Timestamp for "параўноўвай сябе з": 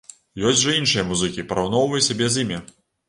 1.51-2.45